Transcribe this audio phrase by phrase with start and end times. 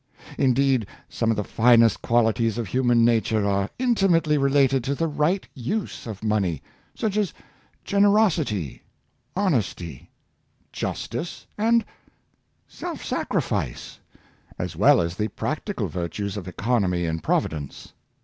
[0.39, 5.47] Indeed, some of the finest qualities of human nature are intimately related to the right
[5.53, 6.63] use of money—
[6.95, 7.35] such as
[7.85, 8.81] generosity,
[9.35, 10.09] honesty,
[10.71, 11.85] justice, and
[12.67, 13.99] self sacrifice,
[14.57, 17.93] as well as the practical virtues of economy and providence.